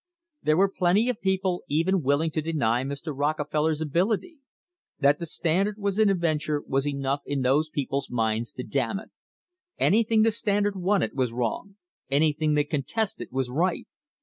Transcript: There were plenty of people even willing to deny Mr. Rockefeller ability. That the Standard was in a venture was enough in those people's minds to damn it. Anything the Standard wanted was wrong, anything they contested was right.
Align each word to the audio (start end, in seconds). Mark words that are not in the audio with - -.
There 0.41 0.57
were 0.57 0.67
plenty 0.67 1.09
of 1.09 1.21
people 1.21 1.61
even 1.69 2.01
willing 2.01 2.31
to 2.31 2.41
deny 2.41 2.81
Mr. 2.83 3.15
Rockefeller 3.15 3.71
ability. 3.79 4.39
That 4.99 5.19
the 5.19 5.27
Standard 5.27 5.75
was 5.77 5.99
in 5.99 6.09
a 6.09 6.15
venture 6.15 6.63
was 6.65 6.87
enough 6.87 7.21
in 7.23 7.43
those 7.43 7.69
people's 7.69 8.09
minds 8.09 8.51
to 8.53 8.63
damn 8.63 8.99
it. 8.99 9.11
Anything 9.77 10.23
the 10.23 10.31
Standard 10.31 10.75
wanted 10.75 11.13
was 11.15 11.31
wrong, 11.31 11.75
anything 12.09 12.55
they 12.55 12.63
contested 12.63 13.27
was 13.31 13.51
right. 13.51 13.85